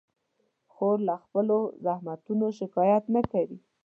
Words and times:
خور 0.73 0.97
له 1.07 1.15
خپلو 1.23 1.57
زحمتونو 1.85 2.45
شکایت 2.59 3.03
نه 3.15 3.21
کوي. 3.31 3.57